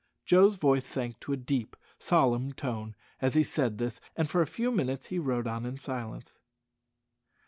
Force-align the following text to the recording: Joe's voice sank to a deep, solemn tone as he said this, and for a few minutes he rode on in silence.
Joe's 0.25 0.55
voice 0.55 0.87
sank 0.87 1.19
to 1.19 1.31
a 1.31 1.37
deep, 1.37 1.77
solemn 1.99 2.53
tone 2.53 2.95
as 3.21 3.35
he 3.35 3.43
said 3.43 3.77
this, 3.77 4.01
and 4.15 4.27
for 4.27 4.41
a 4.41 4.47
few 4.47 4.71
minutes 4.71 5.09
he 5.09 5.19
rode 5.19 5.45
on 5.45 5.63
in 5.63 5.77
silence. 5.77 6.39